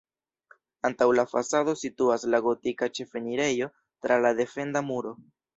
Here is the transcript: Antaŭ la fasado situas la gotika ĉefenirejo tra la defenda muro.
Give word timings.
Antaŭ 0.89 1.07
la 1.19 1.25
fasado 1.33 1.75
situas 1.83 2.25
la 2.35 2.41
gotika 2.47 2.91
ĉefenirejo 3.01 3.71
tra 4.07 4.21
la 4.29 4.37
defenda 4.43 4.87
muro. 4.93 5.15